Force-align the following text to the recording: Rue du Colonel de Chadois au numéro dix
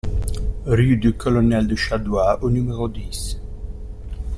Rue 0.65 0.97
du 0.97 1.13
Colonel 1.13 1.67
de 1.67 1.75
Chadois 1.75 2.39
au 2.41 2.49
numéro 2.49 2.89
dix 2.89 3.39